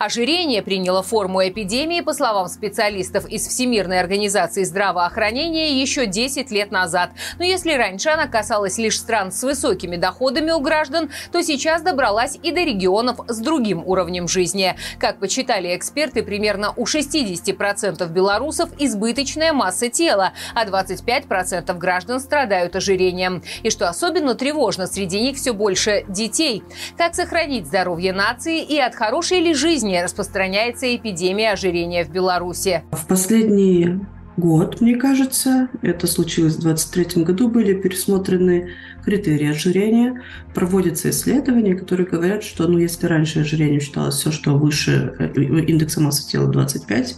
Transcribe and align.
Ожирение 0.00 0.62
приняло 0.62 1.02
форму 1.02 1.46
эпидемии, 1.46 2.00
по 2.00 2.14
словам 2.14 2.48
специалистов 2.48 3.26
из 3.28 3.46
Всемирной 3.46 4.00
организации 4.00 4.64
здравоохранения, 4.64 5.78
еще 5.78 6.06
10 6.06 6.50
лет 6.50 6.70
назад. 6.70 7.10
Но 7.38 7.44
если 7.44 7.74
раньше 7.74 8.08
она 8.08 8.26
касалась 8.26 8.78
лишь 8.78 8.98
стран 8.98 9.30
с 9.30 9.42
высокими 9.42 9.96
доходами 9.96 10.52
у 10.52 10.60
граждан, 10.60 11.10
то 11.32 11.42
сейчас 11.42 11.82
добралась 11.82 12.38
и 12.42 12.50
до 12.50 12.62
регионов 12.64 13.18
с 13.28 13.40
другим 13.40 13.82
уровнем 13.84 14.26
жизни. 14.26 14.74
Как 14.98 15.18
почитали 15.18 15.76
эксперты, 15.76 16.22
примерно 16.22 16.72
у 16.78 16.86
60% 16.86 18.08
белорусов 18.08 18.70
избыточная 18.78 19.52
масса 19.52 19.90
тела, 19.90 20.32
а 20.54 20.64
25% 20.64 21.76
граждан 21.76 22.20
страдают 22.20 22.74
ожирением. 22.74 23.42
И 23.62 23.68
что 23.68 23.86
особенно 23.86 24.34
тревожно, 24.34 24.86
среди 24.86 25.20
них 25.20 25.36
все 25.36 25.52
больше 25.52 26.06
детей. 26.08 26.62
Как 26.96 27.14
сохранить 27.14 27.66
здоровье 27.66 28.14
нации 28.14 28.62
и 28.62 28.78
от 28.78 28.94
хорошей 28.94 29.40
ли 29.40 29.52
жизни 29.52 29.89
не 29.90 30.02
распространяется 30.02 30.94
эпидемия 30.94 31.52
ожирения 31.52 32.04
в 32.04 32.10
Беларуси. 32.10 32.82
В 32.92 33.06
последний 33.06 34.00
год, 34.36 34.80
мне 34.80 34.96
кажется, 34.96 35.68
это 35.82 36.06
случилось 36.06 36.54
в 36.56 36.62
2023 36.62 37.24
году, 37.24 37.48
были 37.48 37.74
пересмотрены 37.74 38.70
критерии 39.04 39.50
ожирения, 39.50 40.22
проводятся 40.54 41.10
исследования, 41.10 41.74
которые 41.74 42.06
говорят, 42.06 42.42
что 42.42 42.66
ну, 42.66 42.78
если 42.78 43.06
раньше 43.06 43.40
ожирение 43.40 43.80
считалось 43.80 44.16
все, 44.16 44.30
что 44.30 44.56
выше 44.56 45.14
э, 45.18 45.40
индекса 45.40 46.00
массы 46.00 46.28
тела 46.28 46.48
25, 46.48 47.16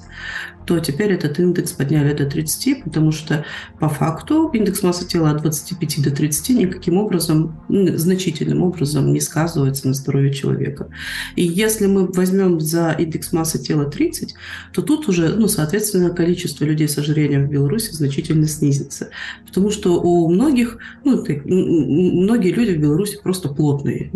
то 0.67 0.79
теперь 0.81 1.13
этот 1.13 1.39
индекс 1.39 1.73
подняли 1.73 2.13
до 2.13 2.27
30, 2.27 2.85
потому 2.85 3.13
что 3.13 3.45
по 3.79 3.89
факту 3.89 4.51
индекс 4.53 4.83
массы 4.83 5.07
тела 5.07 5.31
от 5.31 5.43
25 5.43 6.03
до 6.03 6.11
30 6.11 6.51
никаким 6.51 6.99
образом, 6.99 7.61
значительным 7.69 8.63
образом 8.63 9.13
не 9.13 9.21
сказывается 9.21 9.89
на 9.89 9.95
здоровье 9.95 10.33
человека. 10.33 10.89
И 11.37 11.45
если 11.45 11.87
мы 11.87 12.07
возьмем 12.07 12.61
за 12.61 12.93
индекс 12.93 13.33
массы 13.33 13.59
тела 13.59 13.87
30, 13.87 14.35
то 14.73 14.83
тут 14.83 15.09
уже, 15.09 15.29
ну, 15.31 15.49
соответственно, 15.49 16.11
количество 16.11 16.65
людей 16.65 16.89
с 16.89 16.99
ожирением 16.99 17.47
в 17.47 17.51
Беларуси 17.51 17.93
значительно 17.93 18.47
снизится. 18.47 19.11
Потому 19.47 19.71
что 19.71 20.01
у 20.01 20.29
многих, 20.29 20.79
ну, 21.05 21.25
многие 21.25 22.53
люди 22.53 22.73
в 22.73 22.81
Беларуси 22.81 23.19
просто 23.23 23.49
плотные. 23.49 24.11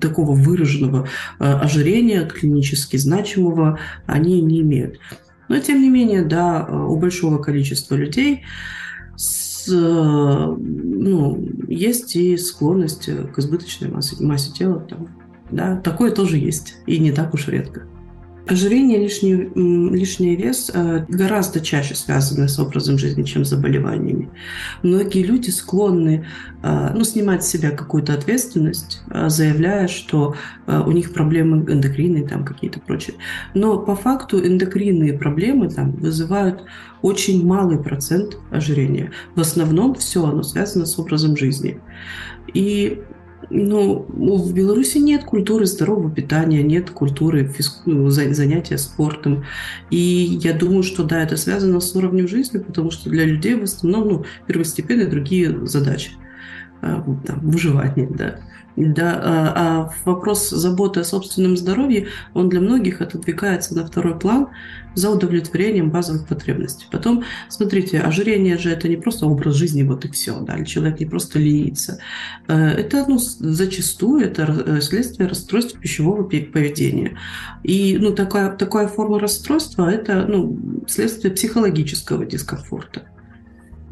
Такого 0.00 0.32
выраженного 0.32 1.08
э, 1.38 1.44
ожирения, 1.44 2.24
клинически 2.26 2.96
значимого, 2.96 3.78
они 4.06 4.40
не 4.42 4.60
имеют. 4.60 4.98
Но, 5.48 5.58
тем 5.58 5.80
не 5.80 5.88
менее, 5.88 6.22
да, 6.24 6.64
у 6.66 6.96
большого 6.96 7.38
количества 7.38 7.94
людей 7.94 8.44
с, 9.16 9.66
ну, 9.68 11.48
есть 11.68 12.16
и 12.16 12.36
склонность 12.36 13.06
к 13.06 13.38
избыточной 13.38 13.90
массе, 13.90 14.22
массе 14.22 14.52
тела. 14.52 14.80
Там, 14.80 15.08
да, 15.50 15.76
такое 15.76 16.10
тоже 16.10 16.36
есть, 16.38 16.76
и 16.86 16.98
не 16.98 17.12
так 17.12 17.34
уж 17.34 17.48
редко. 17.48 17.86
Ожирение, 18.48 18.98
лишний, 18.98 19.50
лишний 19.94 20.34
вес 20.34 20.70
э, 20.72 21.04
гораздо 21.06 21.60
чаще 21.60 21.94
связаны 21.94 22.48
с 22.48 22.58
образом 22.58 22.96
жизни, 22.96 23.22
чем 23.22 23.44
с 23.44 23.50
заболеваниями. 23.50 24.30
Многие 24.82 25.22
люди 25.22 25.50
склонны 25.50 26.24
э, 26.62 26.90
ну, 26.94 27.04
снимать 27.04 27.44
с 27.44 27.48
себя 27.48 27.72
какую-то 27.72 28.14
ответственность, 28.14 29.02
э, 29.10 29.28
заявляя, 29.28 29.86
что 29.86 30.34
у 30.66 30.90
них 30.92 31.12
проблемы 31.12 31.58
эндокринные, 31.70 32.26
там 32.26 32.44
какие-то 32.44 32.80
прочие. 32.80 33.16
Но 33.52 33.78
по 33.78 33.94
факту 33.94 34.38
эндокринные 34.38 35.12
проблемы 35.12 35.68
там 35.70 35.92
вызывают 35.92 36.64
очень 37.02 37.46
малый 37.46 37.78
процент 37.78 38.38
ожирения. 38.50 39.12
В 39.34 39.40
основном 39.40 39.94
все 39.94 40.24
оно 40.24 40.42
связано 40.42 40.86
с 40.86 40.98
образом 40.98 41.36
жизни. 41.36 41.80
И 42.54 43.02
ну, 43.50 44.06
в 44.08 44.52
Беларуси 44.52 44.98
нет 44.98 45.24
культуры 45.24 45.66
здорового 45.66 46.10
питания, 46.10 46.62
нет 46.62 46.90
культуры. 46.90 47.50
Ну, 47.86 48.10
занятия 48.10 48.78
спортом. 48.78 49.44
И 49.90 49.96
я 50.42 50.52
думаю, 50.52 50.82
что 50.82 51.04
да, 51.04 51.22
это 51.22 51.36
связано 51.36 51.80
с 51.80 51.94
уровнем 51.94 52.28
жизни, 52.28 52.58
потому 52.58 52.90
что 52.90 53.08
для 53.10 53.24
людей 53.24 53.54
в 53.54 53.62
основном 53.62 54.08
ну, 54.08 54.24
первостепенные 54.46 55.06
другие 55.06 55.66
задачи. 55.66 56.12
А, 56.80 57.04
там, 57.26 57.40
выживать 57.40 57.96
нет, 57.96 58.16
да. 58.16 58.36
Да, 58.80 59.20
а, 59.20 59.52
а 59.56 59.92
вопрос 60.04 60.50
заботы 60.50 61.00
о 61.00 61.04
собственном 61.04 61.56
здоровье, 61.56 62.06
он 62.32 62.48
для 62.48 62.60
многих 62.60 63.00
отодвигается 63.00 63.74
на 63.74 63.84
второй 63.84 64.16
план 64.16 64.50
за 64.94 65.10
удовлетворением 65.10 65.90
базовых 65.90 66.28
потребностей. 66.28 66.86
Потом, 66.90 67.24
смотрите, 67.48 67.98
ожирение 67.98 68.56
же 68.56 68.70
это 68.70 68.88
не 68.88 68.96
просто 68.96 69.26
образ 69.26 69.56
жизни, 69.56 69.82
вот 69.82 70.04
и 70.04 70.10
все, 70.10 70.38
да, 70.40 70.64
человек 70.64 71.00
не 71.00 71.06
просто 71.06 71.40
ленится. 71.40 71.98
Э, 72.46 72.54
это, 72.54 73.04
ну, 73.08 73.18
зачастую 73.18 74.24
это 74.24 74.42
э, 74.44 74.80
следствие 74.80 75.28
расстройства 75.28 75.80
пищевого 75.80 76.22
поведения. 76.22 77.18
И, 77.64 77.98
ну, 78.00 78.12
такая, 78.12 78.52
такая 78.52 78.86
форма 78.86 79.18
расстройства– 79.18 79.90
это, 79.92 80.24
ну, 80.28 80.56
следствие 80.86 81.34
психологического 81.34 82.24
дискомфорта 82.26 83.02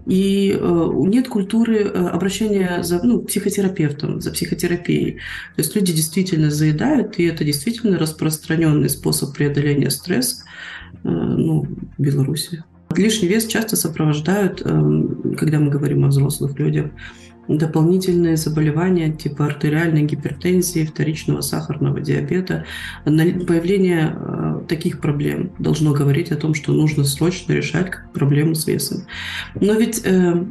и 0.06 0.56
э, 0.58 0.90
нет 0.94 1.28
культуры 1.28 1.78
э, 1.78 2.08
обращения 2.08 2.82
за 2.82 3.02
ну, 3.02 3.22
психотерапевтом, 3.22 4.20
за 4.20 4.30
психотерапией. 4.30 5.14
То 5.56 5.62
есть 5.62 5.74
люди 5.74 5.92
действительно 5.92 6.50
заедают, 6.50 7.18
и 7.18 7.24
это 7.24 7.44
действительно 7.44 7.98
распространенный 7.98 8.88
способ 8.88 9.34
преодоления 9.34 9.90
стресса 9.90 10.44
э, 11.02 11.08
ну, 11.08 11.66
в 11.98 12.00
Беларуси. 12.00 12.62
Лишний 12.96 13.28
вес 13.28 13.46
часто 13.46 13.76
сопровождают, 13.76 14.62
когда 14.62 15.58
мы 15.58 15.70
говорим 15.70 16.04
о 16.04 16.08
взрослых 16.08 16.58
людях, 16.58 16.86
дополнительные 17.48 18.36
заболевания 18.36 19.12
типа 19.12 19.46
артериальной 19.46 20.04
гипертензии, 20.04 20.84
вторичного 20.84 21.40
сахарного 21.42 22.00
диабета. 22.00 22.64
Появление 23.04 24.16
таких 24.68 25.00
проблем 25.00 25.52
должно 25.58 25.92
говорить 25.92 26.32
о 26.32 26.36
том, 26.36 26.54
что 26.54 26.72
нужно 26.72 27.04
срочно 27.04 27.52
решать 27.52 27.92
проблему 28.12 28.54
с 28.54 28.66
весом. 28.66 29.06
Но 29.54 29.74
ведь 29.74 30.02
э, 30.04 30.46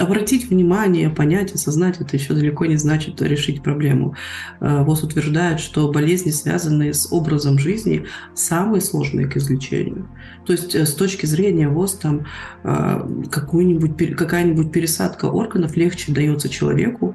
обратить 0.00 0.48
внимание, 0.50 1.10
понять, 1.10 1.52
осознать, 1.52 2.00
это 2.00 2.16
еще 2.16 2.34
далеко 2.34 2.66
не 2.66 2.76
значит 2.76 3.20
решить 3.22 3.62
проблему. 3.62 4.14
Э, 4.60 4.82
ВОЗ 4.82 5.04
утверждает, 5.04 5.60
что 5.60 5.90
болезни, 5.90 6.30
связанные 6.30 6.94
с 6.94 7.12
образом 7.12 7.58
жизни, 7.58 8.06
самые 8.34 8.80
сложные 8.80 9.26
к 9.28 9.36
излечению. 9.36 10.08
То 10.46 10.52
есть 10.52 10.74
э, 10.74 10.86
с 10.86 10.94
точки 10.94 11.26
зрения 11.26 11.68
ВОЗ 11.68 11.94
там 11.94 12.26
э, 12.64 13.26
какую-нибудь, 13.30 14.16
какая-нибудь 14.16 14.72
пересадка 14.72 15.26
органов 15.26 15.76
легче 15.76 16.12
дается 16.12 16.48
человеку, 16.48 17.14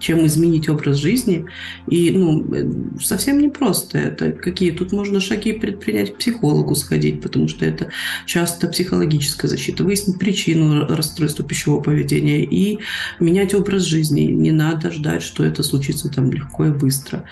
чем 0.00 0.26
изменить 0.26 0.68
образ 0.68 0.96
жизни. 0.96 1.46
И 1.86 2.10
ну, 2.10 2.44
совсем 3.00 3.38
непросто 3.38 3.98
это. 3.98 4.32
Какие 4.32 4.72
тут 4.72 4.90
можно 4.92 5.20
шаги 5.20 5.52
предпринять 5.52 6.14
к 6.14 6.16
психологу 6.16 6.74
сходить, 6.74 7.20
потому 7.20 7.46
что 7.46 7.64
это 7.64 7.90
часто 8.26 8.66
психологическая 8.66 9.48
защита, 9.48 9.84
выяснить 9.84 10.18
причину 10.18 10.86
расстройства 10.86 11.44
пищевого 11.44 11.82
поведения 11.82 12.42
и 12.42 12.80
менять 13.20 13.54
образ 13.54 13.82
жизни. 13.82 14.22
Не 14.22 14.50
надо 14.50 14.90
ждать, 14.90 15.22
что 15.22 15.44
это 15.44 15.62
случится 15.62 16.08
там 16.08 16.32
легко 16.32 16.66
и 16.66 16.70
быстро. 16.70 17.24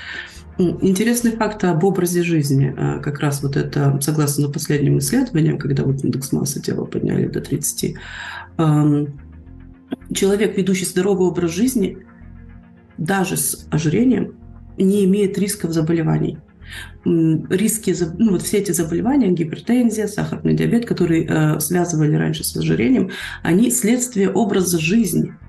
Интересный 0.59 1.31
факт 1.31 1.63
об 1.65 1.85
образе 1.85 2.23
жизни. 2.23 2.75
А, 2.77 2.99
как 2.99 3.21
раз 3.21 3.43
вот 3.43 3.57
это, 3.57 3.97
согласно 4.03 4.49
последним 4.49 4.99
исследованиям, 4.99 5.57
когда 5.57 5.85
вот 5.85 6.05
индекс 6.05 6.33
массы 6.33 6.61
тела 6.61 6.85
подняли 6.85 7.29
до 7.29 7.41
30, 7.41 7.95
человек, 10.13 10.57
ведущий 10.57 10.85
здоровый 10.85 11.29
образ 11.29 11.53
жизни, 11.53 11.99
даже 12.99 13.37
с 13.37 13.67
ожирением 13.71 14.35
не 14.77 15.05
имеет 15.05 15.39
рисков 15.39 15.73
заболеваний. 15.73 16.39
Риски, 17.05 17.95
ну 18.19 18.33
вот 18.33 18.43
все 18.43 18.59
эти 18.59 18.73
заболевания, 18.73 19.31
гипертензия, 19.31 20.07
сахарный 20.07 20.55
диабет, 20.55 20.85
которые 20.85 21.27
э, 21.27 21.61
связывали 21.61 22.15
раньше 22.15 22.45
с 22.45 22.55
ожирением, 22.57 23.11
они 23.43 23.71
следствие 23.71 24.31
образа 24.31 24.79
жизни– 24.79 25.35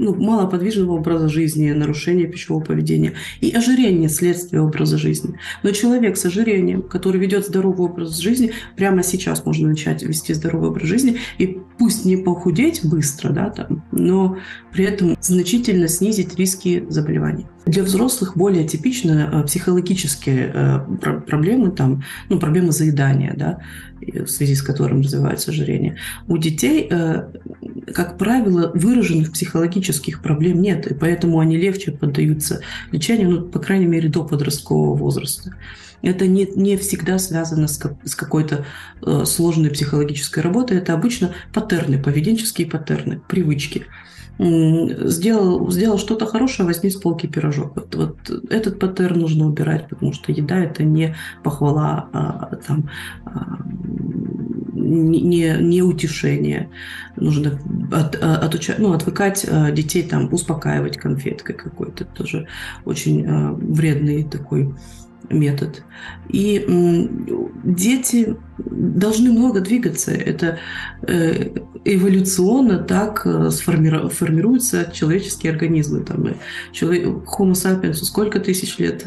ну, 0.00 0.14
малоподвижного 0.14 0.92
образа 0.92 1.28
жизни, 1.28 1.70
нарушение 1.72 2.26
пищевого 2.26 2.64
поведения. 2.64 3.12
И 3.42 3.50
ожирение– 3.50 4.08
следствие 4.10 4.62
образа 4.62 4.96
жизни. 4.96 5.38
Но 5.62 5.72
человек 5.72 6.16
с 6.16 6.24
ожирением, 6.24 6.82
который 6.82 7.20
ведет 7.20 7.46
здоровый 7.46 7.90
образ 7.90 8.16
жизни, 8.16 8.52
прямо 8.76 9.02
сейчас 9.02 9.44
можно 9.44 9.68
начать 9.68 10.02
вести 10.02 10.32
здоровый 10.32 10.70
образ 10.70 10.88
жизни, 10.88 11.18
и 11.36 11.58
пусть 11.78 12.06
не 12.06 12.16
похудеть 12.16 12.80
быстро, 12.82 13.30
да, 13.30 13.50
там, 13.50 13.84
но 14.06 14.38
при 14.72 14.84
этом 14.84 15.16
значительно 15.20 15.88
снизить 15.88 16.36
риски 16.36 16.84
заболеваний. 16.88 17.46
Для 17.66 17.82
взрослых 17.82 18.36
более 18.36 18.66
типичны 18.66 19.28
э, 19.30 19.42
психологические 19.44 20.52
э, 20.52 21.20
проблемы, 21.26 21.70
там, 21.70 22.02
ну, 22.28 22.38
проблемы 22.38 22.72
заедания, 22.72 23.34
да, 23.36 23.58
в 24.00 24.26
связи 24.26 24.54
с 24.54 24.62
которым 24.62 25.02
развивается 25.02 25.50
ожирение. 25.50 25.96
У 26.26 26.36
детей, 26.38 26.88
э, 26.90 27.28
как 27.94 28.18
правило, 28.18 28.72
выраженных 28.74 29.32
психологических 29.32 30.22
проблем 30.22 30.62
нет, 30.62 30.86
и 30.86 30.94
поэтому 30.94 31.38
они 31.38 31.56
легче 31.56 31.92
поддаются 31.92 32.60
лечению, 32.92 33.30
ну, 33.30 33.42
по 33.42 33.58
крайней 33.58 33.86
мере, 33.86 34.08
до 34.08 34.24
подросткового 34.24 34.96
возраста. 34.96 35.54
Это 36.02 36.26
не, 36.26 36.46
не 36.54 36.76
всегда 36.76 37.18
связано 37.18 37.68
с, 37.68 37.76
как, 37.76 37.94
с 38.04 38.14
какой-то 38.14 38.64
э, 39.02 39.24
сложной 39.24 39.70
психологической 39.70 40.42
работой. 40.42 40.78
Это 40.78 40.94
обычно 40.94 41.34
паттерны, 41.52 42.02
поведенческие 42.02 42.68
паттерны, 42.68 43.20
привычки. 43.28 43.86
сделал, 44.38 45.70
сделал 45.70 45.98
что-то 45.98 46.24
хорошее, 46.24 46.66
возьми 46.66 46.88
с 46.90 46.96
полки 46.96 47.26
пирожок. 47.26 47.76
Вот, 47.76 47.94
вот 47.94 48.30
этот 48.50 48.78
паттерн 48.78 49.20
нужно 49.20 49.46
убирать, 49.46 49.88
потому 49.88 50.14
что 50.14 50.32
еда– 50.32 50.58
это 50.64 50.82
не 50.82 51.14
похвала, 51.42 52.08
а, 52.12 52.56
там, 52.66 52.88
а, 53.26 53.58
не, 54.72 55.56
не 55.60 55.82
утешение. 55.82 56.70
Нужно 57.16 57.60
от, 57.92 58.16
от, 58.16 58.78
ну, 58.78 58.92
отвыкать 58.92 59.46
а, 59.48 59.70
детей, 59.70 60.02
там, 60.02 60.32
успокаивать 60.32 60.96
конфеткой 60.96 61.54
какой-то. 61.54 62.06
Тоже 62.06 62.48
очень 62.86 63.26
а, 63.26 63.52
вредный 63.52 64.24
такой 64.24 64.74
метод. 65.28 65.82
И 66.28 66.64
дети 67.64 68.36
должны 68.58 69.30
много 69.32 69.60
двигаться. 69.60 70.12
Это 70.12 70.58
э, 71.06 71.50
эволюционно 71.84 72.78
так 72.78 73.22
э, 73.24 73.50
формируются 73.50 74.90
человеческие 74.92 75.52
организмы. 75.52 76.00
Там, 76.00 76.26
э, 76.26 76.34
человек, 76.72 77.06
Homo 77.06 77.52
sapiens 77.52 77.94
сколько 77.94 78.40
тысяч 78.40 78.78
лет? 78.78 79.06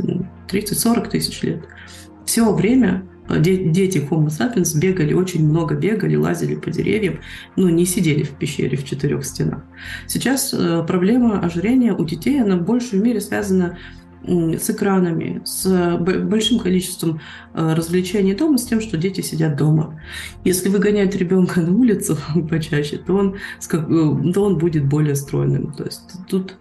30-40 0.50 1.10
тысяч 1.10 1.42
лет. 1.44 1.64
Все 2.26 2.54
время 2.54 3.06
дети 3.30 4.06
Homo 4.10 4.28
sapiens 4.28 4.78
бегали, 4.78 5.14
очень 5.14 5.48
много 5.48 5.76
бегали, 5.76 6.16
лазили 6.16 6.56
по 6.56 6.72
деревьям, 6.72 7.20
но 7.56 7.70
не 7.70 7.86
сидели 7.86 8.24
в 8.24 8.32
пещере 8.32 8.78
в 8.78 8.86
четырех 8.86 9.26
стенах. 9.26 9.64
Сейчас 10.08 10.54
проблема 10.88 11.40
ожирения 11.40 11.94
у 11.94 12.04
детей, 12.04 12.42
она 12.42 12.58
в 12.58 12.64
большей 12.64 13.00
мере 13.00 13.22
связана 13.22 13.78
с 14.02 14.03
с 14.26 14.70
экранами, 14.70 15.42
с 15.44 15.98
большим 15.98 16.60
количеством 16.60 17.20
э, 17.54 17.74
развлечений 17.74 18.34
дома, 18.34 18.58
с 18.58 18.66
тем, 18.66 18.80
что 18.82 18.98
дети 18.98 19.22
сидят 19.22 19.58
дома. 19.58 20.00
Если 20.46 20.70
выгонять 20.70 21.16
ребенка 21.16 21.62
на 21.62 21.76
улицу 21.76 22.18
почаще, 22.50 22.98
то 22.98 23.16
он, 23.16 23.36
э, 23.36 24.32
то 24.34 24.44
он 24.44 24.58
будет 24.58 24.88
более 24.88 25.16
стройным. 25.16 25.74
То 25.74 25.84
есть 25.84 26.14
тут 26.30 26.58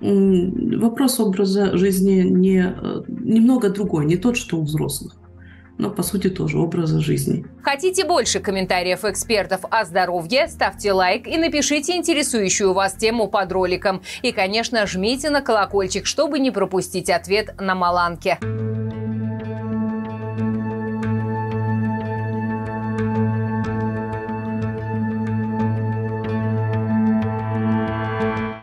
вопрос 0.00 1.20
образа 1.20 1.76
жизни 1.76 2.22
не, 2.22 2.74
э, 2.74 3.02
немного 3.08 3.68
другой, 3.70 4.06
не 4.06 4.16
тот, 4.16 4.36
что 4.36 4.58
у 4.58 4.62
взрослых 4.62 5.16
но 5.78 5.90
по 5.90 6.02
сути 6.02 6.30
тоже 6.30 6.58
образа 6.58 7.00
жизни. 7.00 7.44
Хотите 7.62 8.04
больше 8.04 8.40
комментариев 8.40 9.04
экспертов 9.04 9.60
о 9.70 9.84
здоровье? 9.84 10.48
Ставьте 10.48 10.92
лайк 10.92 11.26
и 11.26 11.36
напишите 11.36 11.96
интересующую 11.96 12.72
вас 12.72 12.94
тему 12.94 13.28
под 13.28 13.50
роликом. 13.52 14.02
И, 14.22 14.32
конечно, 14.32 14.86
жмите 14.86 15.30
на 15.30 15.40
колокольчик, 15.40 16.06
чтобы 16.06 16.38
не 16.38 16.50
пропустить 16.50 17.10
ответ 17.10 17.60
на 17.60 17.74
Маланке. 17.74 18.38